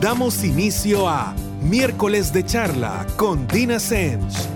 [0.00, 4.48] Damos inicio a Miércoles de Charla con Dina Sens.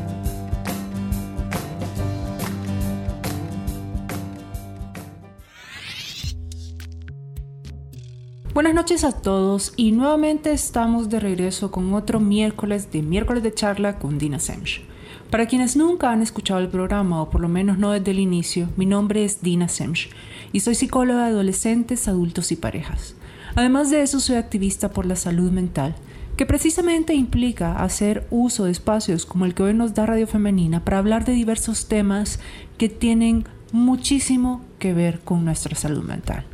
[8.54, 13.53] Buenas noches a todos y nuevamente estamos de regreso con otro miércoles de miércoles de
[13.53, 14.81] charla con Dina Semch.
[15.29, 18.69] Para quienes nunca han escuchado el programa o por lo menos no desde el inicio,
[18.77, 20.09] mi nombre es Dina Semch
[20.52, 23.16] y soy psicóloga de adolescentes, adultos y parejas.
[23.55, 25.95] Además de eso, soy activista por la salud mental,
[26.36, 30.84] que precisamente implica hacer uso de espacios como el que hoy nos da Radio Femenina
[30.84, 32.40] para hablar de diversos temas
[32.78, 36.45] que tienen muchísimo que ver con nuestra salud mental.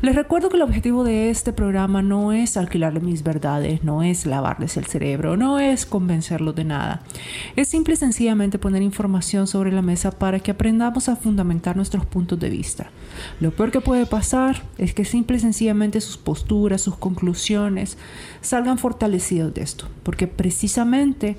[0.00, 4.26] Les recuerdo que el objetivo de este programa no es alquilarle mis verdades, no es
[4.26, 7.02] lavarles el cerebro, no es convencerlos de nada.
[7.56, 12.06] Es simple y sencillamente poner información sobre la mesa para que aprendamos a fundamentar nuestros
[12.06, 12.90] puntos de vista.
[13.40, 17.98] Lo peor que puede pasar es que simple y sencillamente sus posturas, sus conclusiones
[18.40, 21.38] salgan fortalecidos de esto, porque precisamente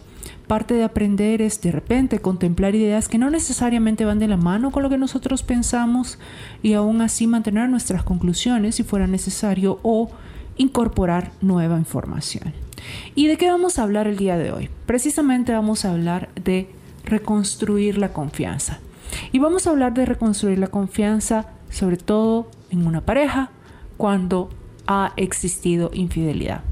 [0.50, 4.72] Parte de aprender es de repente contemplar ideas que no necesariamente van de la mano
[4.72, 6.18] con lo que nosotros pensamos
[6.64, 10.10] y aún así mantener nuestras conclusiones si fuera necesario o
[10.58, 12.52] incorporar nueva información.
[13.14, 14.72] ¿Y de qué vamos a hablar el día de hoy?
[14.88, 16.68] Precisamente vamos a hablar de
[17.04, 18.80] reconstruir la confianza.
[19.32, 23.52] Y vamos a hablar de reconstruir la confianza sobre todo en una pareja
[23.98, 24.50] cuando
[24.88, 26.64] ha existido infidelidad.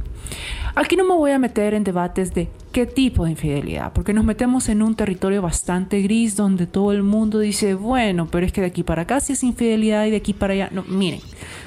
[0.73, 4.23] Aquí no me voy a meter en debates de qué tipo de infidelidad, porque nos
[4.23, 8.61] metemos en un territorio bastante gris donde todo el mundo dice, bueno, pero es que
[8.61, 10.70] de aquí para acá sí es infidelidad y de aquí para allá.
[10.72, 11.20] No, miren,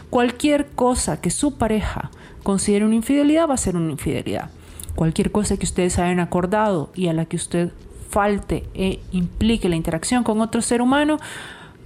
[0.09, 2.13] cualquier cosa que su pareja
[2.45, 4.51] considere una infidelidad va a ser una infidelidad.
[4.95, 7.73] Cualquier cosa que ustedes hayan acordado y a la que usted
[8.09, 11.19] falte e implique la interacción con otro ser humano,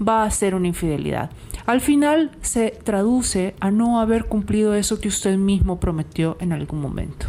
[0.07, 1.31] va a ser una infidelidad.
[1.65, 6.83] Al final se traduce a no haber cumplido eso que usted mismo prometió en algún
[6.83, 7.29] momento.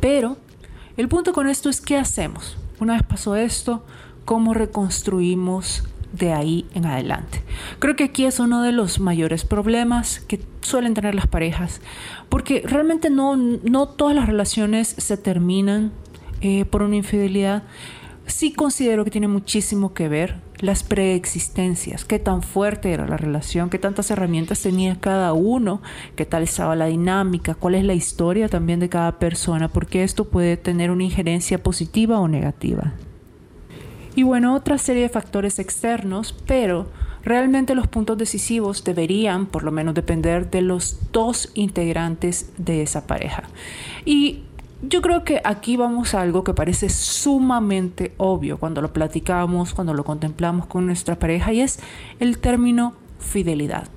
[0.00, 0.36] Pero
[0.96, 2.56] el punto con esto es qué hacemos.
[2.80, 3.84] Una vez pasó esto,
[4.24, 7.42] ¿cómo reconstruimos de ahí en adelante?
[7.78, 11.80] Creo que aquí es uno de los mayores problemas que suelen tener las parejas,
[12.28, 15.92] porque realmente no, no todas las relaciones se terminan
[16.40, 17.62] eh, por una infidelidad.
[18.26, 23.70] Sí considero que tiene muchísimo que ver las preexistencias, qué tan fuerte era la relación,
[23.70, 25.80] qué tantas herramientas tenía cada uno,
[26.16, 30.24] qué tal estaba la dinámica, cuál es la historia también de cada persona, porque esto
[30.24, 32.94] puede tener una injerencia positiva o negativa.
[34.16, 36.86] Y bueno, otra serie de factores externos, pero
[37.22, 43.06] realmente los puntos decisivos deberían por lo menos depender de los dos integrantes de esa
[43.06, 43.44] pareja.
[44.06, 44.44] Y
[44.88, 49.94] yo creo que aquí vamos a algo que parece sumamente obvio cuando lo platicamos, cuando
[49.94, 51.78] lo contemplamos con nuestra pareja y es
[52.20, 53.88] el término fidelidad.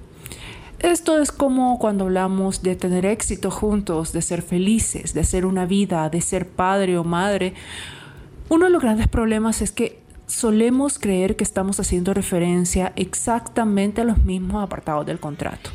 [0.79, 5.65] Esto es como cuando hablamos de tener éxito juntos, de ser felices, de hacer una
[5.65, 7.53] vida, de ser padre o madre.
[8.47, 14.05] Uno de los grandes problemas es que solemos creer que estamos haciendo referencia exactamente a
[14.05, 15.69] los mismos apartados del contrato.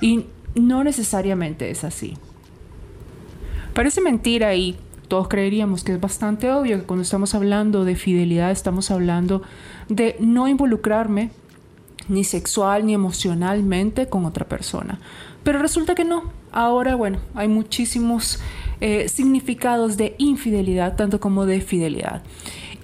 [0.00, 2.16] Y no necesariamente es así.
[3.78, 8.50] Parece mentira y todos creeríamos que es bastante obvio que cuando estamos hablando de fidelidad
[8.50, 9.42] estamos hablando
[9.88, 11.30] de no involucrarme
[12.08, 14.98] ni sexual ni emocionalmente con otra persona.
[15.44, 16.24] Pero resulta que no.
[16.50, 18.40] Ahora, bueno, hay muchísimos
[18.80, 22.24] eh, significados de infidelidad, tanto como de fidelidad.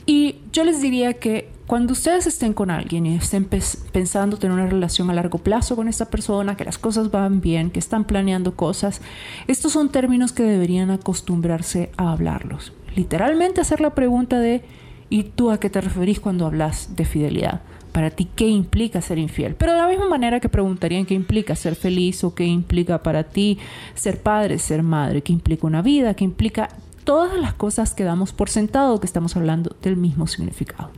[0.06, 3.48] Y yo les diría que cuando ustedes estén con alguien y estén
[3.92, 7.70] pensando tener una relación a largo plazo con esta persona, que las cosas van bien,
[7.70, 9.00] que están planeando cosas,
[9.48, 12.74] estos son términos que deberían acostumbrarse a hablarlos.
[12.94, 14.62] Literalmente hacer la pregunta de
[15.08, 17.62] ¿y tú a qué te referís cuando hablas de fidelidad?
[17.92, 19.54] Para ti, ¿qué implica ser infiel?
[19.54, 23.24] Pero de la misma manera que preguntarían qué implica ser feliz o qué implica para
[23.24, 23.58] ti
[23.94, 26.68] ser padre, ser madre, qué implica una vida, qué implica
[27.04, 30.90] todas las cosas que damos por sentado que estamos hablando del mismo significado.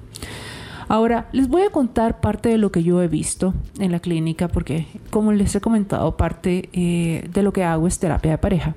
[0.88, 4.48] Ahora, les voy a contar parte de lo que yo he visto en la clínica,
[4.48, 8.76] porque como les he comentado, parte eh, de lo que hago es terapia de pareja.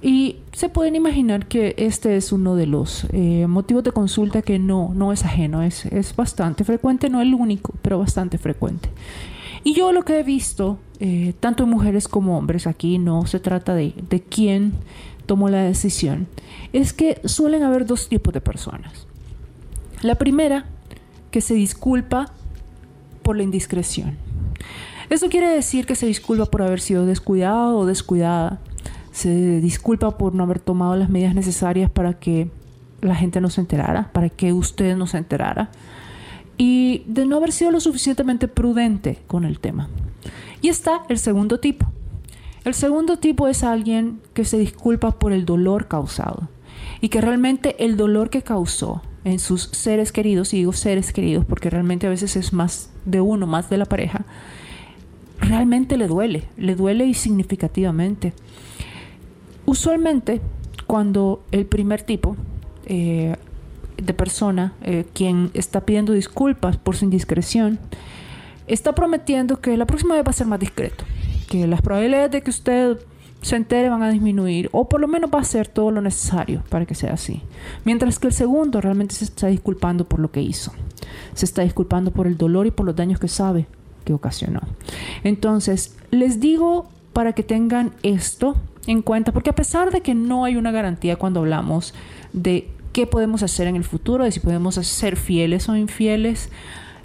[0.00, 4.60] Y se pueden imaginar que este es uno de los eh, motivos de consulta que
[4.60, 8.90] no, no es ajeno, es, es bastante frecuente, no el único, pero bastante frecuente.
[9.64, 13.40] Y yo lo que he visto, eh, tanto en mujeres como hombres, aquí no se
[13.40, 14.74] trata de, de quién
[15.26, 16.28] tomó la decisión,
[16.72, 19.08] es que suelen haber dos tipos de personas.
[20.02, 20.66] La primera
[21.38, 22.32] que se disculpa
[23.22, 24.16] por la indiscreción.
[25.08, 28.58] Eso quiere decir que se disculpa por haber sido descuidado o descuidada.
[29.12, 32.50] Se disculpa por no haber tomado las medidas necesarias para que
[33.02, 35.70] la gente no se enterara, para que usted no se enterara.
[36.56, 39.88] Y de no haber sido lo suficientemente prudente con el tema.
[40.60, 41.86] Y está el segundo tipo.
[42.64, 46.48] El segundo tipo es alguien que se disculpa por el dolor causado
[47.00, 51.44] y que realmente el dolor que causó en sus seres queridos, y digo seres queridos
[51.44, 54.24] porque realmente a veces es más de uno, más de la pareja,
[55.40, 58.32] realmente le duele, le duele y significativamente.
[59.66, 60.40] Usualmente,
[60.86, 62.36] cuando el primer tipo
[62.86, 63.36] eh,
[63.96, 67.78] de persona, eh, quien está pidiendo disculpas por su indiscreción,
[68.66, 71.04] está prometiendo que la próxima vez va a ser más discreto,
[71.48, 72.98] que las probabilidades de que usted
[73.42, 76.62] se entere van a disminuir o por lo menos va a hacer todo lo necesario
[76.68, 77.42] para que sea así.
[77.84, 80.72] Mientras que el segundo realmente se está disculpando por lo que hizo.
[81.34, 83.66] Se está disculpando por el dolor y por los daños que sabe
[84.04, 84.60] que ocasionó.
[85.22, 88.56] Entonces, les digo para que tengan esto
[88.86, 91.94] en cuenta, porque a pesar de que no hay una garantía cuando hablamos
[92.32, 96.48] de qué podemos hacer en el futuro, de si podemos ser fieles o infieles,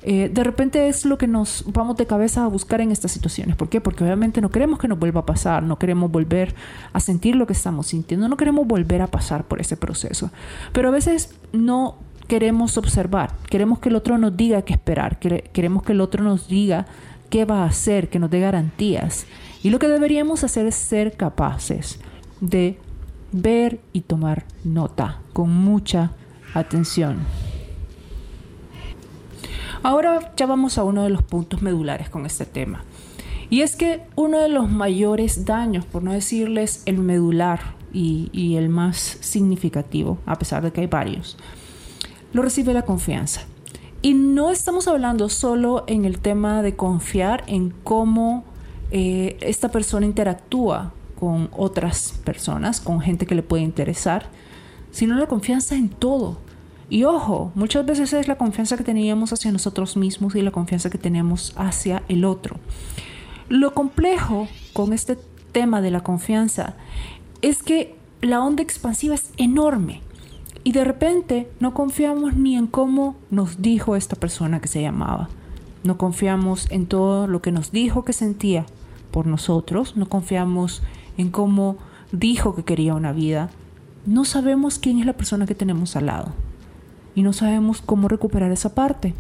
[0.06, 3.56] eh, de repente es lo que nos vamos de cabeza a buscar en estas situaciones.
[3.56, 3.80] ¿Por qué?
[3.80, 6.56] Porque obviamente no queremos que nos vuelva a pasar, no queremos volver
[6.92, 10.30] a sentir lo que estamos sintiendo, no queremos volver a pasar por ese proceso.
[10.74, 11.98] Pero a veces no
[12.28, 16.48] queremos observar, queremos que el otro nos diga qué esperar, queremos que el otro nos
[16.48, 16.86] diga
[17.30, 19.26] qué va a hacer, que nos dé garantías.
[19.64, 22.00] Y lo que deberíamos hacer es ser capaces
[22.42, 22.78] de
[23.32, 26.12] ver y tomar nota con mucha
[26.54, 27.20] atención.
[29.84, 32.86] Ahora ya vamos a uno de los puntos medulares con este tema.
[33.50, 38.70] Y es que uno de los mayores daños, por no decirles el medular y, el
[38.70, 41.38] más significativo, a pesar de que hay varios,
[42.32, 43.42] lo recibe la confianza.
[44.02, 48.46] Y no estamos hablando solo en el tema de confiar en cómo
[48.90, 54.28] eh, esta persona interactúa con otras personas, con gente que le puede interesar,
[54.92, 56.38] sino la confianza en todo.
[56.94, 60.92] Y ojo, muchas veces es la confianza que teníamos hacia nosotros mismos y la confianza
[60.92, 62.58] que tenemos hacia el otro.
[63.50, 65.18] Lo complejo con este
[65.52, 66.76] tema de la confianza
[67.42, 70.02] es que la onda expansiva es enorme
[70.64, 75.30] y de repente no confiamos ni en cómo nos dijo esta persona que se llamaba.
[75.84, 78.68] No confiamos en todo lo que nos dijo que sentía
[79.10, 80.84] por nosotros, no confiamos
[81.18, 81.78] en cómo
[82.12, 83.50] dijo que quería una vida.
[84.06, 86.34] No sabemos quién es la persona que tenemos al lado
[87.16, 89.14] y no sabemos cómo recuperar esa parte.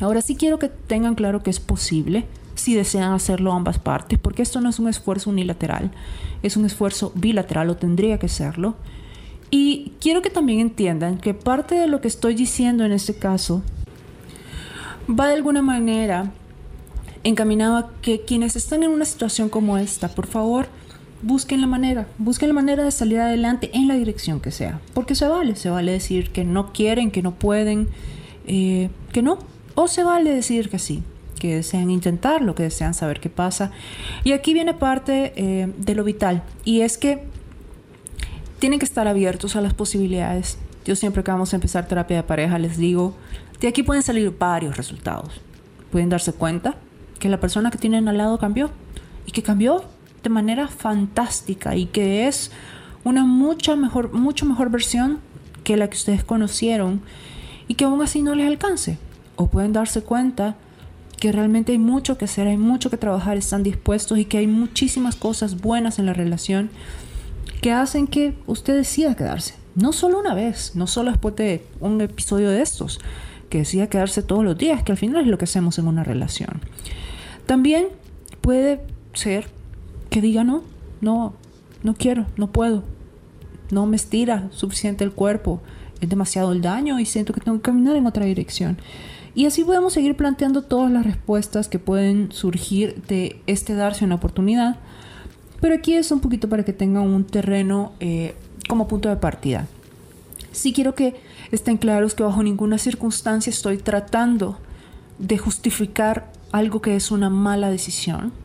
[0.00, 4.42] Ahora sí quiero que tengan claro que es posible si desean hacerlo ambas partes, porque
[4.42, 5.90] esto no es un esfuerzo unilateral,
[6.42, 8.74] es un esfuerzo bilateral o tendría que serlo.
[9.50, 13.62] Y quiero que también entiendan que parte de lo que estoy diciendo en este caso
[15.08, 16.32] va de alguna manera
[17.24, 20.66] encaminado a que quienes están en una situación como esta, por favor,
[21.22, 25.14] busquen la manera, busquen la manera de salir adelante en la dirección que sea, porque
[25.14, 27.88] se vale, se vale decir que no quieren, que no pueden,
[28.46, 29.38] eh, que no,
[29.74, 31.02] o se vale decir que sí,
[31.38, 33.70] que desean intentarlo, que desean saber qué pasa.
[34.24, 37.24] Y aquí viene parte eh, de lo vital, y es que
[38.58, 40.58] tienen que estar abiertos a las posibilidades.
[40.84, 43.14] Yo siempre que vamos a empezar terapia de pareja les digo,
[43.60, 45.40] de aquí pueden salir varios resultados.
[45.90, 46.76] Pueden darse cuenta
[47.18, 48.70] que la persona que tienen al lado cambió
[49.26, 49.84] y que cambió
[50.22, 52.50] de manera fantástica y que es
[53.04, 55.18] una mucha mejor, mucho mejor versión
[55.64, 57.02] que la que ustedes conocieron
[57.68, 58.98] y que aún así no les alcance.
[59.36, 60.56] O pueden darse cuenta
[61.18, 64.46] que realmente hay mucho que hacer, hay mucho que trabajar, están dispuestos y que hay
[64.46, 66.70] muchísimas cosas buenas en la relación
[67.60, 69.54] que hacen que usted decida quedarse.
[69.74, 72.98] No solo una vez, no solo después de un episodio de estos,
[73.48, 76.04] que decida quedarse todos los días, que al final es lo que hacemos en una
[76.04, 76.60] relación.
[77.46, 77.86] También
[78.40, 78.80] puede
[79.14, 79.46] ser
[80.12, 80.62] que diga no,
[81.00, 81.32] no,
[81.82, 82.84] no quiero, no puedo,
[83.70, 85.62] no me estira suficiente el cuerpo,
[86.02, 88.76] es demasiado el daño y siento que tengo que caminar en otra dirección.
[89.34, 94.16] Y así podemos seguir planteando todas las respuestas que pueden surgir de este darse una
[94.16, 94.76] oportunidad.
[95.62, 98.34] Pero aquí es un poquito para que tengan un terreno eh,
[98.68, 99.66] como punto de partida.
[100.50, 101.14] Sí quiero que
[101.50, 104.58] estén claros que bajo ninguna circunstancia estoy tratando
[105.18, 108.41] de justificar algo que es una mala decisión.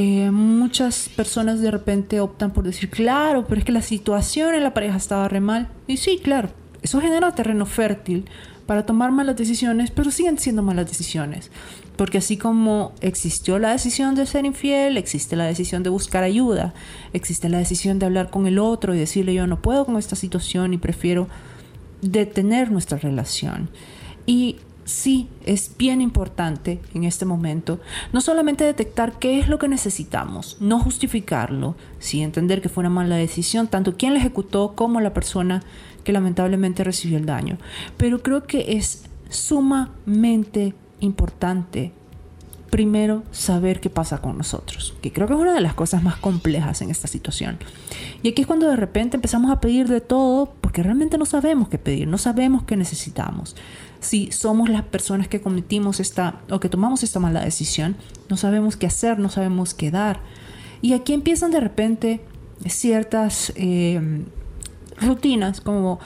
[0.00, 4.62] Eh, muchas personas de repente optan por decir, claro, pero es que la situación en
[4.62, 5.66] la pareja estaba re mal.
[5.88, 6.50] Y sí, claro,
[6.82, 8.26] eso genera terreno fértil
[8.64, 11.50] para tomar malas decisiones, pero siguen siendo malas decisiones.
[11.96, 16.74] Porque así como existió la decisión de ser infiel, existe la decisión de buscar ayuda,
[17.12, 20.14] existe la decisión de hablar con el otro y decirle yo no puedo con esta
[20.14, 21.26] situación y prefiero
[22.02, 23.68] detener nuestra relación.
[24.26, 24.58] Y
[24.88, 27.78] sí es bien importante en este momento
[28.12, 32.90] no solamente detectar qué es lo que necesitamos, no justificarlo, sí entender que fue una
[32.90, 35.62] mala decisión, tanto quien la ejecutó como la persona
[36.04, 37.58] que lamentablemente recibió el daño.
[37.98, 41.92] Pero creo que es sumamente importante
[42.70, 46.16] primero saber qué pasa con nosotros, que creo que es una de las cosas más
[46.16, 47.58] complejas en esta situación.
[48.22, 51.68] Y aquí es cuando de repente empezamos a pedir de todo porque realmente no sabemos
[51.68, 53.56] qué pedir, no sabemos qué necesitamos.
[54.00, 57.96] Si somos las personas que cometimos esta o que tomamos esta mala decisión,
[58.28, 60.20] no sabemos qué hacer, no sabemos qué dar.
[60.80, 62.20] Y aquí empiezan de repente
[62.66, 64.24] ciertas eh,
[65.00, 65.98] rutinas como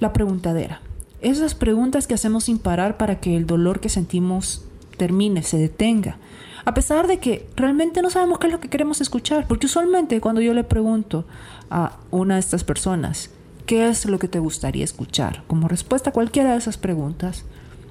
[0.00, 0.80] la preguntadera.
[1.20, 4.64] Esas preguntas que hacemos sin parar para que el dolor que sentimos
[4.96, 6.18] termine, se detenga.
[6.64, 10.20] A pesar de que realmente no sabemos qué es lo que queremos escuchar, porque usualmente
[10.20, 11.24] cuando yo le pregunto
[11.70, 13.30] a una de estas personas,
[13.66, 15.44] ¿qué es lo que te gustaría escuchar?
[15.46, 17.44] Como respuesta a cualquiera de esas preguntas,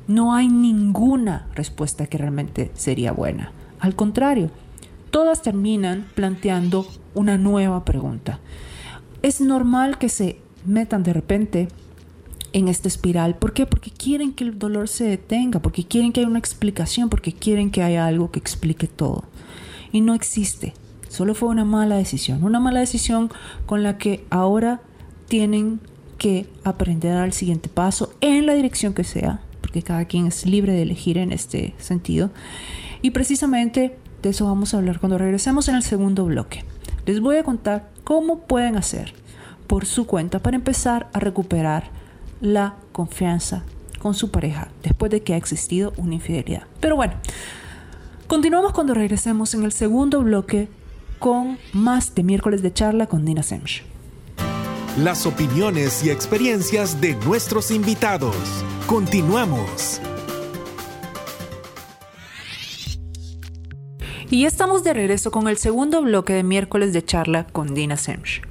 [0.08, 3.52] no hay ninguna respuesta que realmente sería buena.
[3.80, 4.52] Al contrario,
[5.10, 8.40] todas terminan planteando una nueva pregunta.
[9.22, 11.68] Es normal que se metan de repente
[12.54, 13.36] en esta espiral.
[13.36, 13.66] ¿Por qué?
[13.66, 17.72] Porque quieren que el dolor se detenga, porque quieren que haya una explicación, porque quieren
[17.72, 19.24] que haya algo que explique todo.
[19.92, 20.74] Y no existe.
[21.08, 22.44] Solo fue una mala decisión.
[22.44, 23.30] Una mala decisión
[23.66, 24.82] con la que ahora
[25.32, 25.80] tienen
[26.18, 30.74] que aprender al siguiente paso en la dirección que sea, porque cada quien es libre
[30.74, 32.32] de elegir en este sentido.
[33.02, 36.66] Y precisamente de eso vamos a hablar cuando regresemos en el segundo bloque.
[37.06, 39.14] Les voy a contar cómo pueden hacer
[39.68, 41.92] por su cuenta para empezar a recuperar
[42.42, 43.64] la confianza
[44.00, 46.64] con su pareja después de que ha existido una infidelidad.
[46.82, 47.14] Pero bueno,
[48.28, 50.68] continuamos cuando regresemos en el segundo bloque
[51.20, 53.91] con más de miércoles de charla con Dina Semch.
[54.98, 58.36] Las opiniones y experiencias de nuestros invitados.
[58.88, 60.02] Continuamos.
[64.30, 68.42] Y estamos de regreso con el segundo bloque de miércoles de charla con Dina Semch.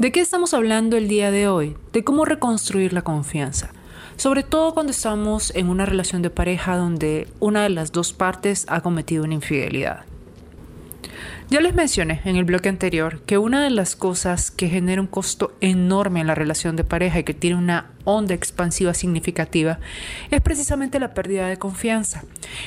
[0.00, 1.76] ¿De qué estamos hablando el día de hoy?
[1.92, 3.70] De cómo reconstruir la confianza.
[4.16, 8.66] Sobre todo cuando estamos en una relación de pareja donde una de las dos partes
[8.68, 10.06] ha cometido una infidelidad.
[11.50, 15.06] Ya les mencioné en el bloque anterior que una de las cosas que genera un
[15.06, 19.78] costo enorme en la relación de pareja y que tiene una onda expansiva significativa
[20.30, 22.24] es precisamente la pérdida de confianza.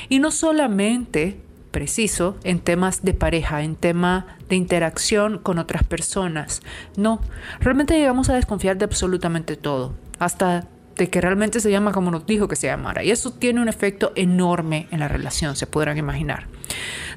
[0.08, 6.62] Y no solamente preciso en temas de pareja, en tema de interacción con otras personas.
[6.96, 7.20] No,
[7.60, 10.66] realmente llegamos a desconfiar de absolutamente todo, hasta
[10.98, 13.02] de que realmente se llama como nos dijo que se llamara.
[13.04, 16.46] Y eso tiene un efecto enorme en la relación, se podrán imaginar.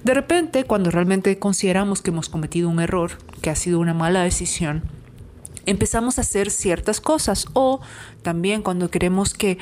[0.04, 3.12] De repente, cuando realmente consideramos que hemos cometido un error,
[3.42, 4.84] que ha sido una mala decisión,
[5.66, 7.82] empezamos a hacer ciertas cosas o
[8.22, 9.58] también cuando queremos que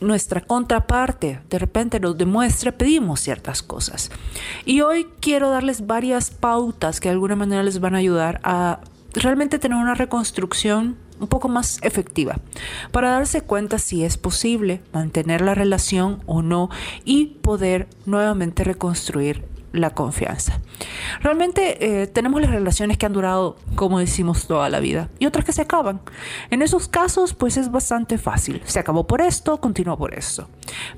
[0.00, 4.10] nuestra contraparte de repente nos demuestre, pedimos ciertas cosas.
[4.64, 8.80] Y hoy quiero darles varias pautas que de alguna manera les van a ayudar a
[9.14, 12.38] realmente tener una reconstrucción un poco más efectiva
[12.90, 16.68] para darse cuenta si es posible mantener la relación o no
[17.04, 20.60] y poder nuevamente reconstruir la confianza.
[21.20, 25.44] Realmente eh, tenemos las relaciones que han durado, como decimos, toda la vida y otras
[25.44, 26.00] que se acaban.
[26.50, 28.60] En esos casos, pues es bastante fácil.
[28.66, 30.48] Se acabó por esto, continúa por esto.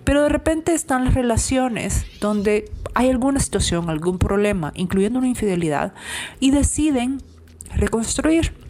[0.02, 5.94] Pero de repente están las relaciones donde hay alguna situación, algún problema, incluyendo una infidelidad,
[6.40, 7.22] y deciden
[7.76, 8.63] reconstruir.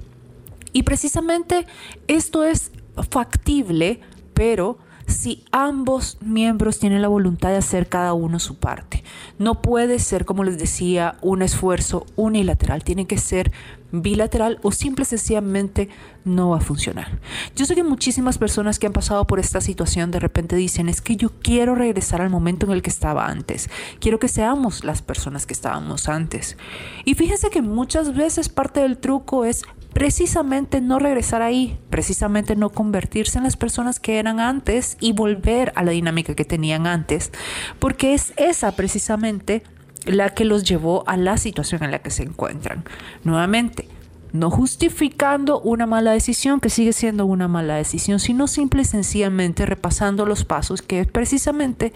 [0.74, 1.66] Y precisamente
[2.08, 2.70] esto es
[3.10, 4.00] factible,
[4.34, 4.76] pero
[5.06, 9.04] si ambos miembros tienen la voluntad de hacer cada uno su parte.
[9.38, 13.52] No puede ser, como les decía, un esfuerzo unilateral, tiene que ser
[13.92, 15.88] bilateral o simple sencillamente
[16.24, 17.20] no va a funcionar.
[17.54, 21.00] Yo sé que muchísimas personas que han pasado por esta situación de repente dicen, es
[21.00, 25.02] que yo quiero regresar al momento en el que estaba antes, quiero que seamos las
[25.02, 26.56] personas que estábamos antes.
[27.04, 29.64] Y fíjense que muchas veces parte del truco es
[29.94, 35.72] precisamente no regresar ahí, precisamente no convertirse en las personas que eran antes y volver
[35.76, 37.30] a la dinámica que tenían antes,
[37.78, 39.62] porque es esa precisamente
[40.04, 42.84] la que los llevó a la situación en la que se encuentran.
[43.22, 43.88] Nuevamente,
[44.32, 49.64] no justificando una mala decisión que sigue siendo una mala decisión, sino simple y sencillamente
[49.64, 51.92] repasando los pasos, que es precisamente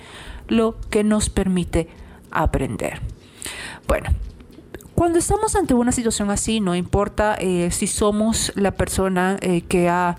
[0.47, 1.89] lo que nos permite
[2.31, 3.01] aprender.
[3.89, 4.11] Bueno,
[4.99, 9.89] cuando estamos ante una situación así, no importa eh, si somos la persona eh, que
[9.89, 10.17] ha,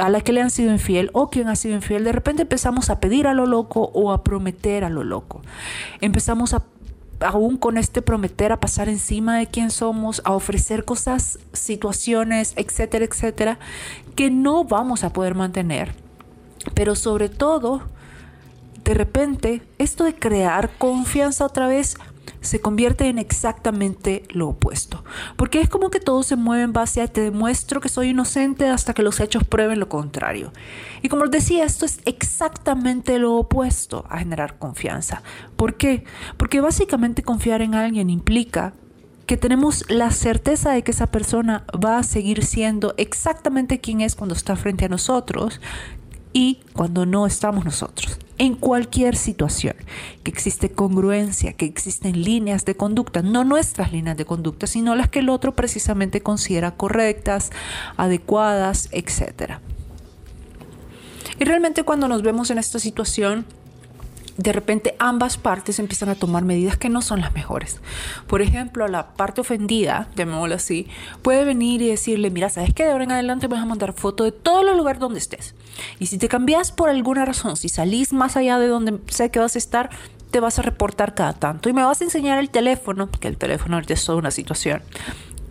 [0.00, 2.90] a la que le han sido infiel o quien ha sido infiel, de repente empezamos
[2.90, 5.40] a pedir a lo loco o a prometer a lo loco.
[6.00, 6.64] Empezamos a
[7.20, 13.04] aún con este prometer a pasar encima de quién somos, a ofrecer cosas, situaciones, etcétera,
[13.04, 13.60] etcétera,
[14.16, 15.94] que no vamos a poder mantener.
[16.74, 17.82] Pero sobre todo,
[18.82, 21.96] de repente, esto de crear confianza otra vez
[22.40, 25.04] se convierte en exactamente lo opuesto.
[25.36, 28.68] Porque es como que todo se mueve en base a te demuestro que soy inocente
[28.68, 30.52] hasta que los hechos prueben lo contrario.
[31.02, 35.22] Y como les decía, esto es exactamente lo opuesto a generar confianza.
[35.56, 36.04] ¿Por qué?
[36.36, 38.74] Porque básicamente confiar en alguien implica
[39.26, 44.16] que tenemos la certeza de que esa persona va a seguir siendo exactamente quien es
[44.16, 45.60] cuando está frente a nosotros
[46.32, 49.76] y cuando no estamos nosotros en cualquier situación,
[50.24, 55.08] que existe congruencia, que existen líneas de conducta, no nuestras líneas de conducta, sino las
[55.08, 57.52] que el otro precisamente considera correctas,
[57.96, 59.60] adecuadas, etc.
[61.38, 63.46] Y realmente cuando nos vemos en esta situación,
[64.42, 67.80] de repente ambas partes empiezan a tomar medidas que no son las mejores.
[68.26, 70.88] Por ejemplo, la parte ofendida, llamémoslo así,
[71.22, 72.84] puede venir y decirle, mira, ¿sabes qué?
[72.84, 75.54] De ahora en adelante vas a mandar foto de todos los lugares donde estés.
[76.00, 79.38] Y si te cambias por alguna razón, si salís más allá de donde sé que
[79.38, 79.90] vas a estar,
[80.32, 81.68] te vas a reportar cada tanto.
[81.68, 84.82] Y me vas a enseñar el teléfono, que el teléfono es toda una situación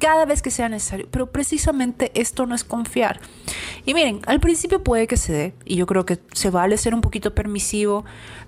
[0.02, 1.08] cada vez que sea necesario.
[1.10, 3.22] Pero precisamente esto no es confiar.
[3.86, 6.94] Y miren, al principio puede que se dé, y yo creo que se vale ser
[6.94, 8.04] un poquito permisivo,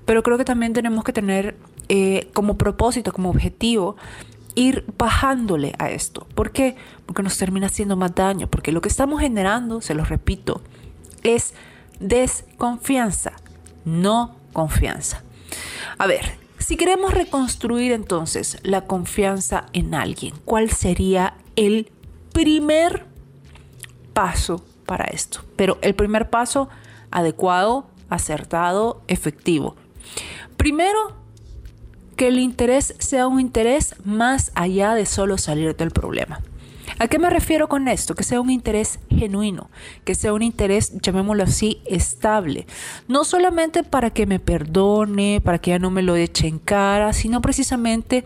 [0.05, 1.57] pero creo que también tenemos que tener
[1.89, 3.95] eh, como propósito, como objetivo,
[4.55, 6.27] ir bajándole a esto.
[6.36, 6.75] ¿Por qué?
[7.05, 10.62] Porque nos termina haciendo más daño, porque lo que estamos generando, se lo repito,
[11.24, 11.53] es
[12.00, 13.33] desconfianza,
[13.86, 15.24] no confianza.
[15.98, 21.91] A ver, si queremos reconstruir entonces la confianza en alguien, ¿cuál sería el
[22.31, 23.05] primer
[24.13, 25.41] paso para esto.
[25.55, 26.69] Pero el primer paso
[27.12, 29.75] adecuado, acertado, efectivo.
[30.63, 31.12] Primero,
[32.15, 36.39] que el interés sea un interés más allá de solo salir del problema.
[37.00, 38.15] ¿A qué me refiero con esto?
[38.15, 39.70] Que sea un interés genuino,
[40.05, 42.65] que sea un interés, llamémoslo así, estable.
[43.10, 47.12] No solamente para que me perdone, para que ya no me lo eche en cara,
[47.12, 48.25] sino precisamente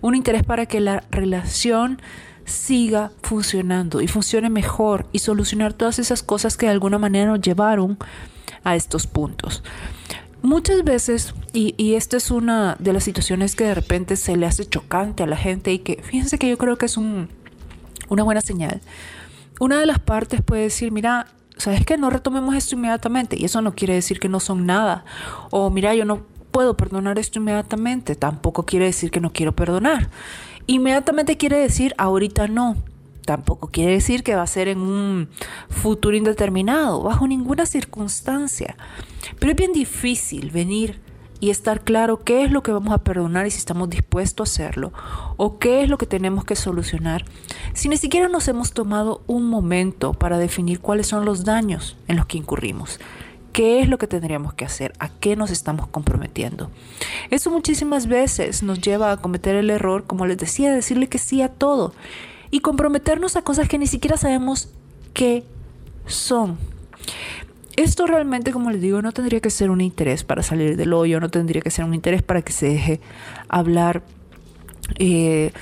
[0.00, 2.02] un interés para que la relación
[2.44, 7.42] siga funcionando y funcione mejor y solucionar todas esas cosas que de alguna manera nos
[7.42, 7.96] llevaron
[8.64, 9.62] a estos puntos.
[10.46, 14.46] Muchas veces, y, y esta es una de las situaciones que de repente se le
[14.46, 17.28] hace chocante a la gente y que fíjense que yo creo que es un,
[18.08, 18.80] una buena señal.
[19.58, 21.98] Una de las partes puede decir, mira, ¿sabes qué?
[21.98, 23.36] No retomemos esto inmediatamente.
[23.36, 25.04] Y eso no quiere decir que no son nada.
[25.50, 28.14] O mira, yo no puedo perdonar esto inmediatamente.
[28.14, 30.10] Tampoco quiere decir que no quiero perdonar.
[30.68, 32.76] Inmediatamente quiere decir ahorita no.
[33.26, 35.28] Tampoco quiere decir que va a ser en un
[35.68, 38.76] futuro indeterminado, bajo ninguna circunstancia.
[39.40, 41.00] Pero es bien difícil venir
[41.40, 44.52] y estar claro qué es lo que vamos a perdonar y si estamos dispuestos a
[44.52, 44.92] hacerlo,
[45.36, 47.24] o qué es lo que tenemos que solucionar,
[47.74, 52.18] si ni siquiera nos hemos tomado un momento para definir cuáles son los daños en
[52.18, 53.00] los que incurrimos.
[53.52, 54.92] ¿Qué es lo que tendríamos que hacer?
[55.00, 56.70] ¿A qué nos estamos comprometiendo?
[57.30, 61.18] Eso muchísimas veces nos lleva a cometer el error, como les decía, de decirle que
[61.18, 61.92] sí a todo
[62.50, 64.68] y comprometernos a cosas que ni siquiera sabemos
[65.12, 65.44] qué
[66.06, 66.58] son.
[67.76, 71.20] Esto realmente, como les digo, no tendría que ser un interés para salir del hoyo,
[71.20, 73.00] no tendría que ser un interés para que se deje
[73.48, 74.02] hablar
[74.98, 75.52] eh,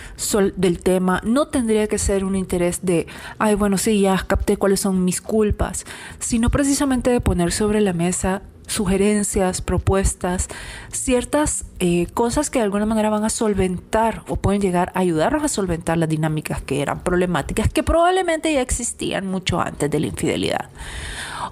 [0.57, 3.07] del tema no tendría que ser un interés de,
[3.39, 5.87] ay, bueno, sí, ya capté cuáles son mis culpas,
[6.19, 10.49] sino precisamente de poner sobre la mesa sugerencias, propuestas,
[10.91, 15.45] ciertas eh, cosas que de alguna manera van a solventar o pueden llegar a ayudarnos
[15.45, 20.07] a solventar las dinámicas que eran problemáticas, que probablemente ya existían mucho antes de la
[20.07, 20.71] infidelidad.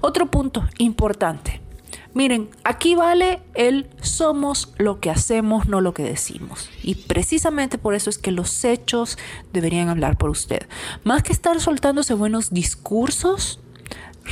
[0.00, 1.60] Otro punto importante,
[2.14, 6.68] Miren, aquí vale el somos lo que hacemos, no lo que decimos.
[6.82, 9.16] Y precisamente por eso es que los hechos
[9.54, 10.66] deberían hablar por usted.
[11.04, 13.60] Más que estar soltándose buenos discursos,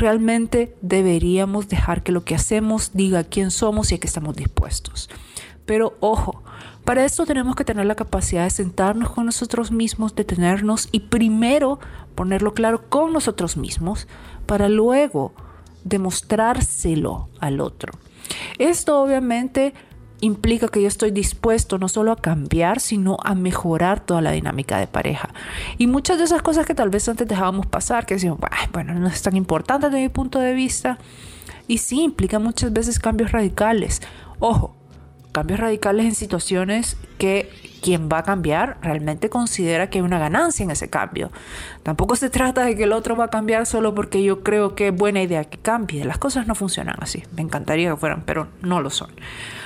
[0.01, 5.09] realmente deberíamos dejar que lo que hacemos diga quién somos y a qué estamos dispuestos.
[5.67, 6.43] Pero ojo,
[6.85, 11.79] para esto tenemos que tener la capacidad de sentarnos con nosotros mismos, detenernos y primero
[12.15, 14.09] ponerlo claro con nosotros mismos
[14.47, 15.33] para luego
[15.85, 17.93] demostrárselo al otro.
[18.59, 19.75] Esto obviamente
[20.21, 24.79] implica que yo estoy dispuesto no solo a cambiar, sino a mejorar toda la dinámica
[24.79, 25.31] de pareja.
[25.79, 28.41] Y muchas de esas cosas que tal vez antes dejábamos pasar, que decíamos,
[28.73, 30.99] bueno, no es tan importante desde mi punto de vista.
[31.67, 34.03] Y sí, implica muchas veces cambios radicales.
[34.39, 34.75] Ojo,
[35.33, 37.49] cambios radicales en situaciones que
[37.81, 41.31] quien va a cambiar realmente considera que hay una ganancia en ese cambio.
[41.83, 44.89] Tampoco se trata de que el otro va a cambiar solo porque yo creo que
[44.89, 46.05] es buena idea que cambie.
[46.05, 47.23] Las cosas no funcionan así.
[47.35, 49.11] Me encantaría que fueran, pero no lo son.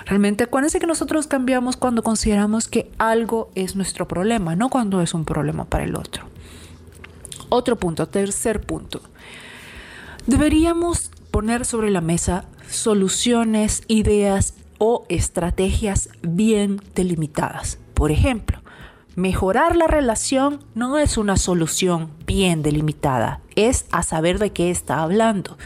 [0.06, 5.14] Realmente acuérdense que nosotros cambiamos cuando consideramos que algo es nuestro problema, no cuando es
[5.14, 6.24] un problema para el otro.
[7.48, 9.00] Otro punto, tercer punto.
[10.26, 17.78] Deberíamos poner sobre la mesa soluciones, ideas o estrategias bien delimitadas.
[17.94, 18.58] Por ejemplo,
[19.16, 25.02] mejorar la relación no es una solución bien delimitada, es a saber de qué está
[25.02, 25.56] hablando.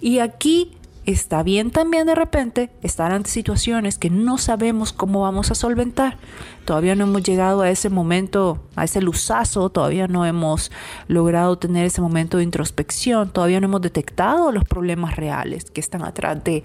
[0.00, 0.75] Y aquí
[1.06, 6.18] está bien también de repente estar ante situaciones que no sabemos cómo vamos a solventar.
[6.64, 10.72] Todavía no hemos llegado a ese momento, a ese luzazo, todavía no hemos
[11.06, 16.02] logrado tener ese momento de introspección, todavía no hemos detectado los problemas reales que están
[16.02, 16.64] atrás de...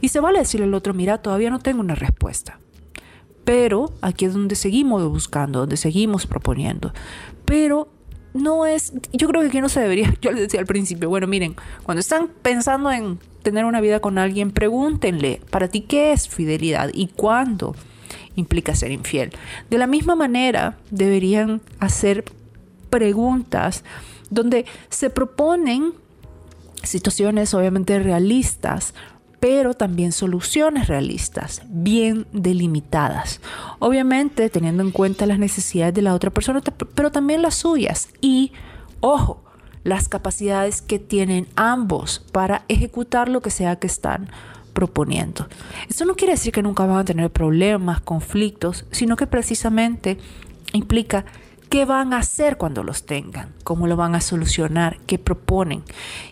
[0.00, 2.58] Y se vale decirle al otro, mira, todavía no tengo una respuesta.
[3.44, 6.92] Pero aquí es donde seguimos buscando, donde seguimos proponiendo.
[7.44, 7.88] Pero
[8.36, 11.26] no es, yo creo que aquí no se debería, yo les decía al principio, bueno,
[11.26, 16.28] miren, cuando están pensando en tener una vida con alguien, pregúntenle, para ti, ¿qué es
[16.28, 17.74] fidelidad y cuándo
[18.34, 19.32] implica ser infiel?
[19.70, 22.24] De la misma manera, deberían hacer
[22.90, 23.84] preguntas
[24.30, 25.92] donde se proponen
[26.82, 28.94] situaciones obviamente realistas,
[29.40, 33.40] pero también soluciones realistas, bien delimitadas.
[33.78, 36.60] Obviamente teniendo en cuenta las necesidades de la otra persona,
[36.94, 38.08] pero también las suyas.
[38.20, 38.52] Y,
[39.00, 39.42] ojo,
[39.84, 44.28] las capacidades que tienen ambos para ejecutar lo que sea que están
[44.72, 45.48] proponiendo.
[45.88, 50.18] Esto no quiere decir que nunca van a tener problemas, conflictos, sino que precisamente
[50.72, 51.24] implica
[51.70, 55.82] qué van a hacer cuando los tengan, cómo lo van a solucionar, qué proponen.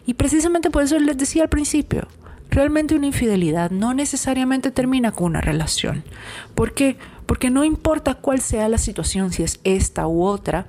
[0.05, 2.09] Y precisamente por eso les decía al principio,
[2.51, 6.05] Realmente una infidelidad no necesariamente termina con una relación.
[6.55, 6.97] ¿Por qué?
[7.27, 10.67] Porque no importa cuál sea la situación, si es esta u otra,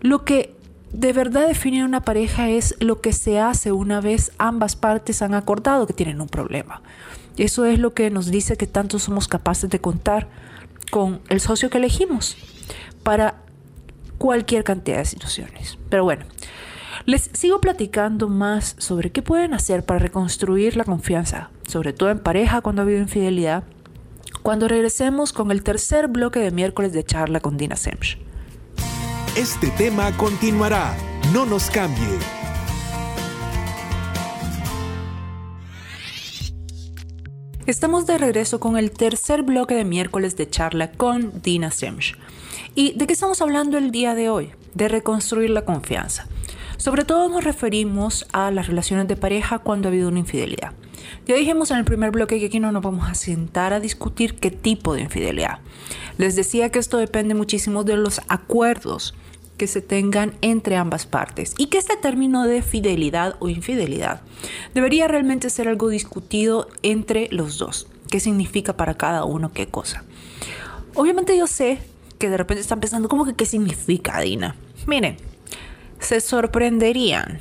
[0.00, 0.54] lo que
[0.92, 5.34] de verdad define una pareja es lo que se hace una vez ambas partes han
[5.34, 6.82] acordado que tienen un problema.
[7.36, 10.28] Eso es lo que nos dice que tanto somos capaces de contar
[10.90, 12.36] con el socio que elegimos
[13.02, 13.42] para
[14.18, 15.78] cualquier cantidad de situaciones.
[15.90, 16.24] Pero bueno,
[17.04, 22.18] les sigo platicando más sobre qué pueden hacer para reconstruir la confianza, sobre todo en
[22.18, 23.64] pareja cuando ha habido infidelidad,
[24.42, 28.18] cuando regresemos con el tercer bloque de miércoles de charla con Dina Semch.
[29.36, 30.96] Este tema continuará.
[31.32, 32.18] No nos cambie.
[37.66, 42.16] Estamos de regreso con el tercer bloque de miércoles de charla con Dina Semch.
[42.76, 44.52] ¿Y de qué estamos hablando el día de hoy?
[44.74, 46.28] De reconstruir la confianza.
[46.86, 50.72] Sobre todo nos referimos a las relaciones de pareja cuando ha habido una infidelidad.
[51.26, 54.36] Ya dijimos en el primer bloque que aquí no nos vamos a sentar a discutir
[54.36, 55.58] qué tipo de infidelidad.
[56.16, 59.16] Les decía que esto depende muchísimo de los acuerdos
[59.56, 64.20] que se tengan entre ambas partes y que este término de fidelidad o infidelidad
[64.72, 67.88] debería realmente ser algo discutido entre los dos.
[68.12, 70.04] ¿Qué significa para cada uno qué cosa?
[70.94, 71.80] Obviamente yo sé
[72.20, 74.54] que de repente están pensando, ¿cómo que qué significa, Dina?
[74.86, 75.16] Miren,
[75.98, 77.40] se sorprenderían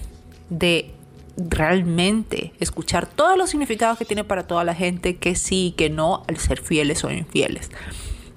[0.50, 0.94] de
[1.38, 6.24] realmente escuchar todos los significados que tiene para toda la gente que sí, que no,
[6.28, 7.72] al ser fieles o infieles.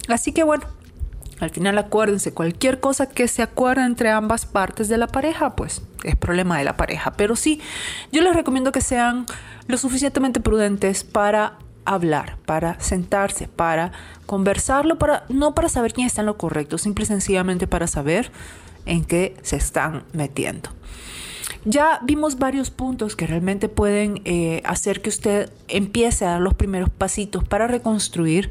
[0.08, 0.64] Así que bueno,
[1.40, 5.82] al final acuérdense, cualquier cosa que se acuerde entre ambas partes de la pareja, pues
[6.02, 7.12] es problema de la pareja.
[7.12, 7.60] Pero sí,
[8.10, 9.26] yo les recomiendo que sean
[9.68, 13.92] lo suficientemente prudentes para hablar, para sentarse, para
[14.26, 18.30] conversarlo, para no para saber quién está en lo correcto, simple y sencillamente para saber
[18.88, 20.70] en qué se están metiendo.
[21.64, 26.54] Ya vimos varios puntos que realmente pueden eh, hacer que usted empiece a dar los
[26.54, 28.50] primeros pasitos para reconstruir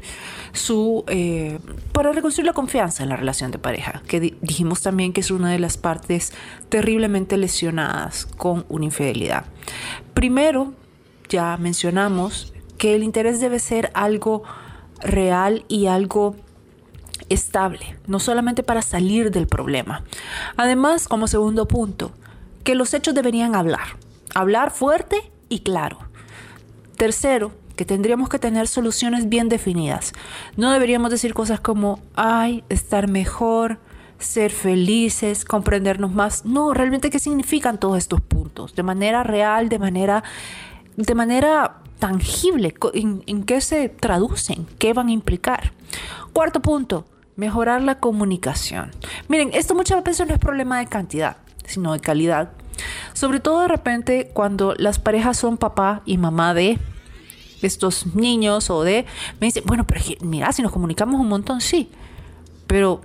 [0.52, 1.58] su, eh,
[1.92, 5.50] para reconstruir la confianza en la relación de pareja, que dijimos también que es una
[5.50, 6.32] de las partes
[6.68, 9.46] terriblemente lesionadas con una infidelidad.
[10.12, 10.74] Primero,
[11.28, 14.44] ya mencionamos que el interés debe ser algo
[15.00, 16.36] real y algo
[17.28, 20.04] estable, no solamente para salir del problema.
[20.56, 22.12] Además, como segundo punto,
[22.64, 23.96] que los hechos deberían hablar,
[24.34, 25.98] hablar fuerte y claro.
[26.96, 30.12] Tercero, que tendríamos que tener soluciones bien definidas.
[30.56, 33.78] No deberíamos decir cosas como, ay, estar mejor,
[34.18, 36.44] ser felices, comprendernos más.
[36.44, 40.24] No, realmente qué significan todos estos puntos, de manera real, de manera,
[40.98, 45.72] de manera tangible, en, qué se traducen, qué van a implicar.
[46.32, 47.06] Cuarto punto,
[47.36, 48.90] mejorar la comunicación.
[49.28, 52.50] Miren, esto muchas veces no es problema de cantidad, sino de calidad.
[53.12, 56.78] Sobre todo de repente cuando las parejas son papá y mamá de
[57.62, 59.06] estos niños o de...
[59.40, 61.90] Me dicen, bueno, pero mira, si nos comunicamos un montón, sí.
[62.66, 63.02] Pero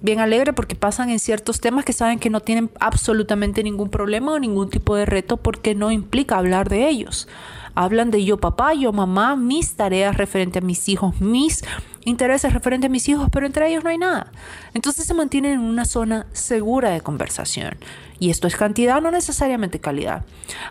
[0.00, 4.32] bien alegre porque pasan en ciertos temas que saben que no tienen absolutamente ningún problema
[4.32, 7.28] o ningún tipo de reto porque no implica hablar de ellos.
[7.74, 11.62] Hablan de yo papá, yo mamá, mis tareas referente a mis hijos, mis
[12.04, 14.32] intereses referente a mis hijos, pero entre ellos no hay nada.
[14.74, 17.76] Entonces se mantienen en una zona segura de conversación.
[18.18, 20.24] Y esto es cantidad, no necesariamente calidad.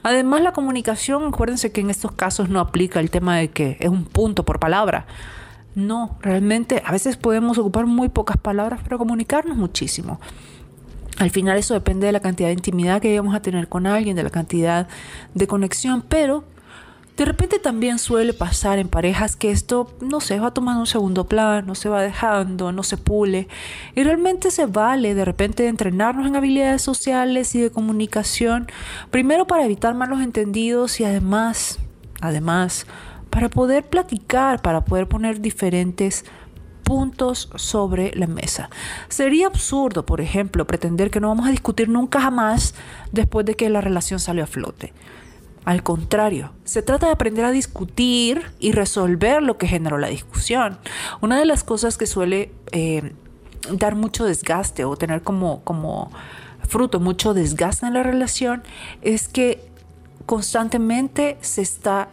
[0.04, 3.90] Además, la comunicación, acuérdense que en estos casos no aplica el tema de que es
[3.90, 5.06] un punto por palabra.
[5.78, 10.20] No, realmente a veces podemos ocupar muy pocas palabras para comunicarnos muchísimo.
[11.20, 14.16] Al final eso depende de la cantidad de intimidad que vamos a tener con alguien,
[14.16, 14.88] de la cantidad
[15.36, 16.46] de conexión, pero
[17.16, 21.26] de repente también suele pasar en parejas que esto, no se va tomando un segundo
[21.26, 23.48] plano, se va dejando, no se pule.
[23.94, 28.66] Y realmente se vale de repente entrenarnos en habilidades sociales y de comunicación,
[29.12, 31.78] primero para evitar malos entendidos y además,
[32.20, 32.88] además,
[33.30, 36.26] para poder platicar, para poder poner diferentes
[36.84, 38.70] puntos sobre la mesa.
[39.10, 42.76] Sería absurdo, por ejemplo, pretender que no vamos a discutir nunca jamás
[43.12, 44.94] después de que la relación salió a flote.
[45.66, 50.78] Al contrario, se trata de aprender a discutir y resolver lo que generó la discusión.
[51.20, 53.14] Una de las cosas que suele eh,
[53.74, 56.10] dar mucho desgaste o tener como, como
[56.70, 58.64] fruto mucho desgaste en la relación
[59.02, 59.70] es que
[60.26, 62.08] constantemente se está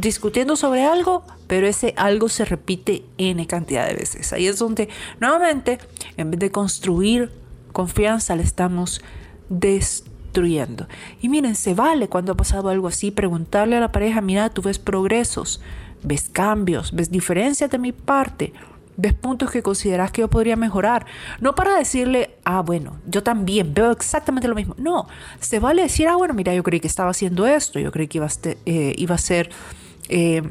[0.00, 4.32] discutiendo sobre algo, pero ese algo se repite N cantidad de veces.
[4.32, 4.88] Ahí es donde
[5.20, 5.78] nuevamente,
[6.16, 7.30] en vez de construir
[7.72, 9.02] confianza, le estamos
[9.48, 10.86] destruyendo.
[11.20, 14.62] Y miren, se vale cuando ha pasado algo así, preguntarle a la pareja, mira, tú
[14.62, 15.60] ves progresos,
[16.02, 18.52] ves cambios, ves diferencias de mi parte,
[18.96, 21.06] ves puntos que consideras que yo podría mejorar.
[21.40, 24.74] No para decirle, ah, bueno, yo también veo exactamente lo mismo.
[24.78, 25.08] No,
[25.40, 28.18] se vale decir, ah, bueno, mira, yo creí que estaba haciendo esto, yo creí que
[28.18, 28.30] iba a,
[28.66, 29.50] eh, iba a ser
[30.10, 30.42] eh,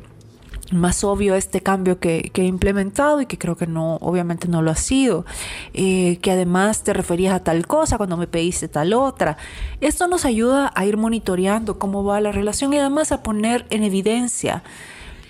[0.71, 4.71] más obvio este cambio que, he implementado y que creo que no, obviamente no lo
[4.71, 5.25] ha sido,
[5.73, 9.37] eh, que además te referías a tal cosa cuando me pediste tal otra.
[9.81, 13.83] Esto nos ayuda a ir monitoreando cómo va la relación y además a poner en
[13.83, 14.63] evidencia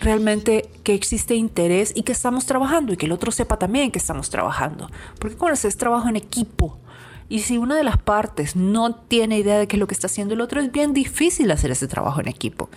[0.01, 3.99] realmente que existe interés y que estamos trabajando y que el otro sepa también que
[3.99, 4.89] estamos trabajando.
[5.19, 6.79] Porque cuando es trabajo en equipo
[7.27, 10.07] y si una de las partes no tiene idea de qué es lo que está
[10.07, 12.69] haciendo el otro, es bien difícil hacer ese trabajo en equipo.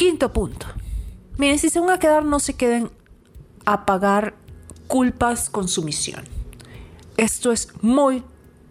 [0.00, 0.66] Quinto punto.
[1.36, 2.90] Miren, si se van a quedar, no se queden
[3.66, 4.32] a pagar
[4.86, 6.24] culpas con sumisión.
[7.18, 8.22] Esto es muy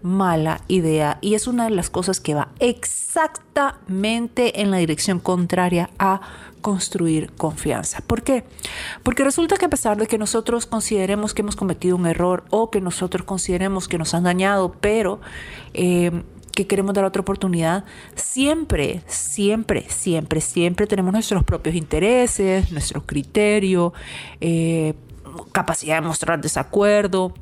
[0.01, 5.91] mala idea y es una de las cosas que va exactamente en la dirección contraria
[5.99, 6.21] a
[6.61, 8.01] construir confianza.
[8.07, 8.43] ¿Por qué?
[9.03, 12.71] Porque resulta que a pesar de que nosotros consideremos que hemos cometido un error o
[12.71, 15.21] que nosotros consideremos que nos han dañado, pero
[15.75, 17.85] eh, que queremos dar otra oportunidad,
[18.15, 23.93] siempre, siempre, siempre, siempre tenemos nuestros propios intereses, nuestro criterio,
[24.41, 24.93] eh,
[25.51, 27.33] capacidad de mostrar desacuerdo,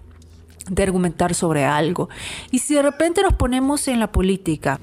[0.70, 2.10] de argumentar sobre algo.
[2.52, 4.80] Y si de repente nos ponemos en la política,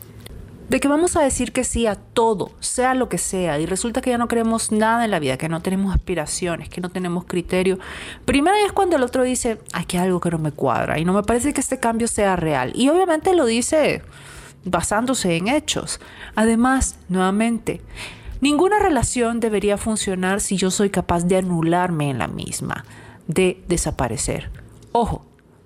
[0.68, 4.00] de que vamos a decir que sí a todo, sea lo que sea, y resulta
[4.00, 7.24] que ya no queremos nada en la vida, que no tenemos aspiraciones, que no tenemos
[7.24, 7.78] criterio.
[8.24, 11.12] Primero es cuando el otro dice, aquí hay algo que no me cuadra y no
[11.12, 12.72] me parece que este cambio sea real.
[12.74, 14.02] Y obviamente lo dice
[14.64, 16.00] basándose en hechos.
[16.34, 17.82] Además, nuevamente,
[18.40, 22.84] ninguna relación debería funcionar si yo soy capaz de anularme en la misma,
[23.26, 24.50] de desaparecer.
[24.92, 25.24] Ojo,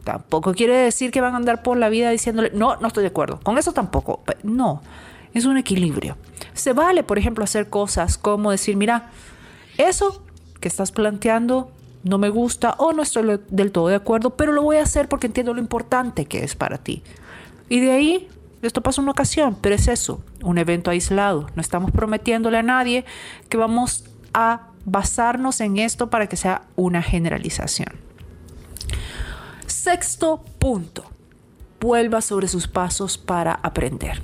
[0.08, 3.08] tampoco quiere decir que van a andar por la vida diciéndole, no, no estoy de
[3.08, 4.22] acuerdo, con eso tampoco.
[4.42, 4.80] No,
[5.34, 6.16] es un equilibrio.
[6.54, 9.10] Se vale, por ejemplo, hacer cosas como decir, mira,
[9.76, 10.22] eso
[10.60, 11.70] que estás planteando
[12.04, 15.10] no me gusta o no estoy del todo de acuerdo, pero lo voy a hacer
[15.10, 17.02] porque entiendo lo importante que es para ti.
[17.68, 18.28] Y de ahí
[18.62, 21.48] esto pasa una ocasión, pero es eso, un evento aislado.
[21.54, 23.04] No estamos prometiéndole a nadie
[23.50, 28.07] que vamos a basarnos en esto para que sea una generalización.
[29.88, 31.02] Sexto punto
[31.80, 34.20] vuelva sobre sus pasos para aprender.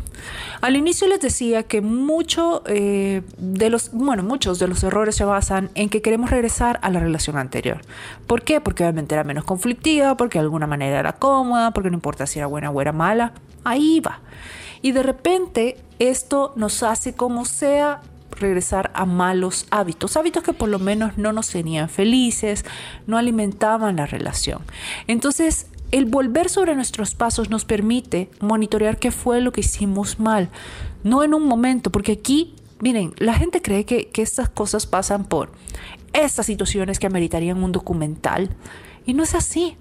[0.61, 5.25] Al inicio les decía que mucho, eh, de los, bueno, muchos de los errores se
[5.25, 7.81] basan en que queremos regresar a la relación anterior.
[8.27, 8.61] ¿Por qué?
[8.61, 12.41] Porque obviamente era menos conflictiva, porque de alguna manera era cómoda, porque no importa si
[12.41, 13.33] era buena o era mala,
[13.65, 14.21] ahí va.
[14.83, 18.03] Y de repente esto nos hace como sea
[18.39, 22.65] regresar a malos hábitos, hábitos que por lo menos no nos tenían felices,
[23.07, 24.63] no alimentaban la relación.
[25.07, 30.51] Entonces, el volver sobre nuestros pasos nos permite monitorear qué fue lo que hicimos mal,
[31.03, 35.25] no en un momento, porque aquí, miren, la gente cree que, que estas cosas pasan
[35.25, 35.53] por
[36.13, 38.51] estas situaciones que ameritarían un documental,
[39.07, 39.77] y no es así.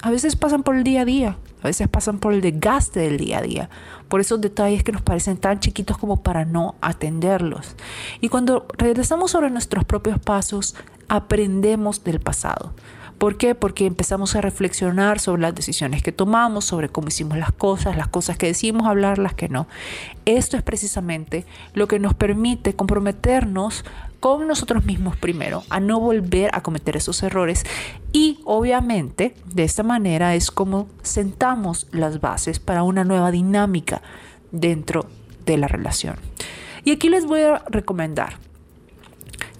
[0.00, 3.16] A veces pasan por el día a día, a veces pasan por el desgaste del
[3.16, 3.70] día a día,
[4.08, 7.76] por esos detalles que nos parecen tan chiquitos como para no atenderlos.
[8.20, 10.74] Y cuando regresamos sobre nuestros propios pasos,
[11.08, 12.72] aprendemos del pasado.
[13.18, 13.56] ¿Por qué?
[13.56, 18.06] Porque empezamos a reflexionar sobre las decisiones que tomamos, sobre cómo hicimos las cosas, las
[18.06, 19.66] cosas que decimos hablar, las que no.
[20.24, 23.84] Esto es precisamente lo que nos permite comprometernos
[24.20, 27.64] con nosotros mismos primero, a no volver a cometer esos errores
[28.12, 34.02] y obviamente de esta manera es como sentamos las bases para una nueva dinámica
[34.50, 35.06] dentro
[35.44, 36.16] de la relación.
[36.84, 38.38] Y aquí les voy a recomendar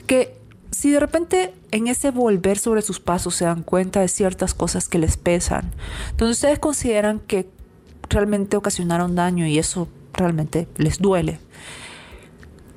[0.07, 0.38] que
[0.71, 4.89] si de repente en ese volver sobre sus pasos se dan cuenta de ciertas cosas
[4.89, 5.71] que les pesan,
[6.17, 7.49] donde ustedes consideran que
[8.09, 11.41] realmente ocasionaron daño y eso realmente les duele,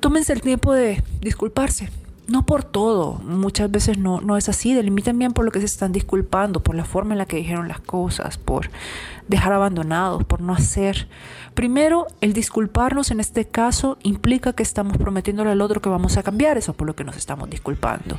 [0.00, 1.90] tómense el tiempo de disculparse
[2.28, 5.66] no por todo, muchas veces no, no es así, delimiten bien por lo que se
[5.66, 8.70] están disculpando, por la forma en la que dijeron las cosas, por
[9.28, 11.08] dejar abandonados, por no hacer.
[11.54, 16.22] Primero, el disculparnos en este caso implica que estamos prometiéndole al otro que vamos a
[16.22, 18.18] cambiar eso por lo que nos estamos disculpando.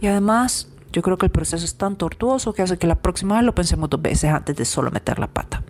[0.00, 3.36] Y además, yo creo que el proceso es tan tortuoso que hace que la próxima
[3.36, 5.62] vez lo pensemos dos veces antes de solo meter la pata.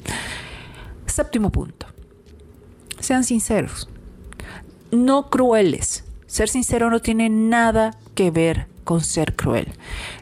[1.07, 1.87] Séptimo punto.
[2.99, 3.89] Sean sinceros.
[4.91, 9.71] No crueles ser sincero no tiene nada que ver con ser cruel.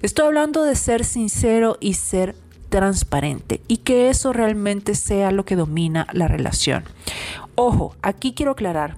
[0.03, 2.35] Estoy hablando de ser sincero y ser
[2.69, 6.83] transparente y que eso realmente sea lo que domina la relación.
[7.55, 8.97] Ojo, aquí quiero aclarar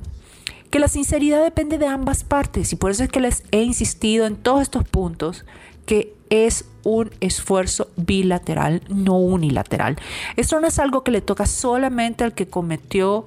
[0.71, 4.25] que la sinceridad depende de ambas partes y por eso es que les he insistido
[4.25, 5.45] en todos estos puntos
[5.85, 9.99] que es un esfuerzo bilateral, no unilateral.
[10.37, 13.27] Esto no es algo que le toca solamente al que cometió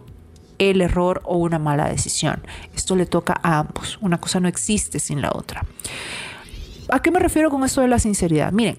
[0.59, 2.41] el error o una mala decisión.
[2.75, 3.97] Esto le toca a ambos.
[4.01, 5.65] Una cosa no existe sin la otra.
[6.89, 8.51] ¿A qué me refiero con esto de la sinceridad?
[8.51, 8.77] Miren,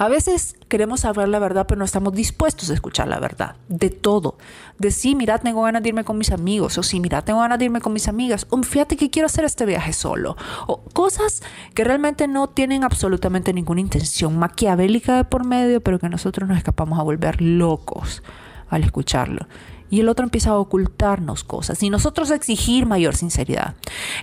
[0.00, 3.56] a veces queremos saber la verdad, pero no estamos dispuestos a escuchar la verdad.
[3.68, 4.38] De todo.
[4.78, 6.78] De sí, mira, tengo ganas de irme con mis amigos.
[6.78, 8.46] O sí, mira, tengo ganas de irme con mis amigas.
[8.48, 10.38] O fíjate que quiero hacer este viaje solo.
[10.66, 11.42] O cosas
[11.74, 16.56] que realmente no tienen absolutamente ninguna intención maquiavélica de por medio, pero que nosotros nos
[16.56, 18.22] escapamos a volver locos
[18.70, 19.48] al escucharlo
[19.90, 23.74] y el otro empieza a ocultarnos cosas y nosotros exigir mayor sinceridad.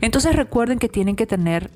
[0.02, 1.70] Entonces recuerden que tienen que tener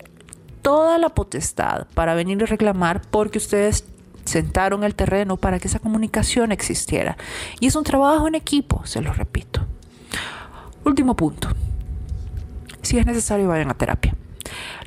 [0.61, 3.85] toda la potestad para venir y reclamar porque ustedes
[4.25, 7.17] sentaron el terreno para que esa comunicación existiera.
[7.59, 9.65] Y es un trabajo en equipo, se lo repito.
[10.85, 11.49] Último punto.
[12.81, 14.15] Si es necesario, vayan a terapia.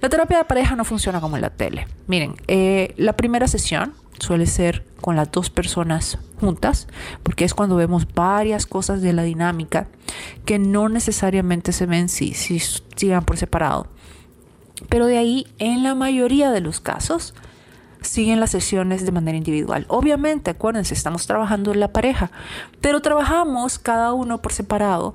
[0.01, 1.87] La terapia de pareja no funciona como en la tele.
[2.07, 6.89] Miren, eh, la primera sesión suele ser con las dos personas juntas,
[7.23, 9.87] porque es cuando vemos varias cosas de la dinámica
[10.47, 13.87] que no necesariamente se ven si, si sigan por separado.
[14.89, 17.35] Pero de ahí, en la mayoría de los casos,
[18.01, 19.85] siguen las sesiones de manera individual.
[19.89, 22.31] Obviamente, acuérdense, estamos trabajando en la pareja,
[22.81, 25.15] pero trabajamos cada uno por separado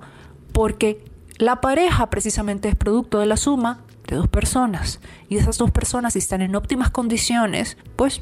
[0.53, 1.03] porque
[1.39, 4.99] la pareja precisamente es producto de la suma de dos personas.
[5.29, 8.21] Y esas dos personas, si están en óptimas condiciones, pues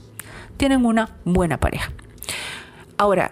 [0.58, 1.92] tienen una buena pareja.
[2.98, 3.32] Ahora,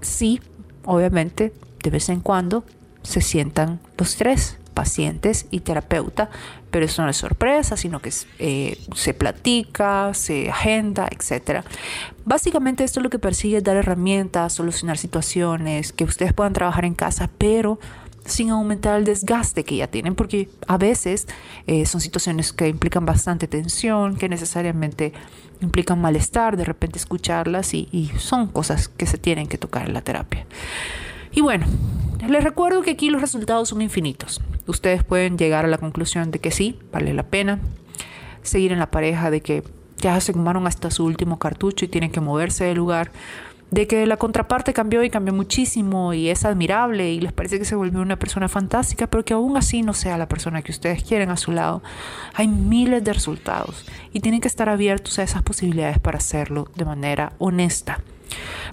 [0.00, 0.40] sí,
[0.84, 2.64] obviamente, de vez en cuando
[3.02, 6.28] se sientan los tres, pacientes y terapeuta,
[6.70, 11.64] pero eso no es sorpresa, sino que eh, se platica, se agenda, etc.
[12.26, 16.94] Básicamente esto lo que persigue es dar herramientas, solucionar situaciones, que ustedes puedan trabajar en
[16.94, 17.80] casa, pero
[18.26, 21.26] sin aumentar el desgaste que ya tienen, porque a veces
[21.66, 25.12] eh, son situaciones que implican bastante tensión, que necesariamente
[25.60, 30.02] implican malestar, de repente escucharlas y, son cosas que se tienen que tocar en la
[30.02, 30.46] terapia.
[31.32, 31.66] Y bueno,
[32.28, 34.40] les recuerdo que aquí los resultados son infinitos.
[34.66, 37.60] Ustedes pueden llegar a la conclusión de que sí, vale la pena
[38.42, 39.62] seguir en la pareja, de que
[39.98, 43.10] ya se fumaron hasta su último cartucho y tienen que moverse del lugar
[43.70, 47.64] de que la contraparte cambió y cambió muchísimo y es admirable y les parece que
[47.64, 51.02] se volvió una persona fantástica, pero que aún así no sea la persona que ustedes
[51.02, 51.82] quieren a su lado.
[52.34, 56.84] Hay miles de resultados y tienen que estar abiertos a esas posibilidades para hacerlo de
[56.84, 58.00] manera honesta.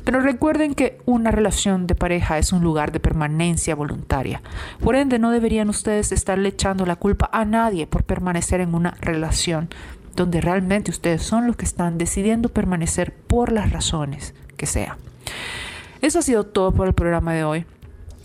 [0.04, 4.42] Pero recuerden que una relación de pareja es un lugar de permanencia voluntaria.
[4.80, 8.92] Por ende, no deberían ustedes estarle echando la culpa a nadie por permanecer en una
[9.00, 9.70] relación
[10.16, 14.98] donde realmente ustedes son los que están decidiendo permanecer por las razones sea.
[16.02, 17.66] Eso ha sido todo por el programa de hoy.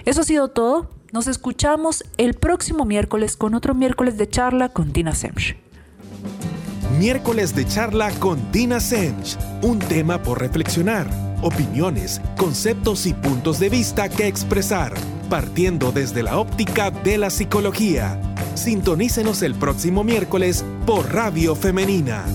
[0.05, 0.89] Eso ha sido todo.
[1.11, 5.57] Nos escuchamos el próximo miércoles con otro miércoles de charla con Dina Semch
[6.91, 9.37] miércoles de charla con Dina Sench.
[9.61, 11.07] Un tema por reflexionar,
[11.41, 14.93] opiniones, conceptos y puntos de vista que expresar,
[15.29, 18.19] partiendo desde la óptica de la psicología.
[18.55, 22.25] Sintonícenos el próximo miércoles por Radio Femenina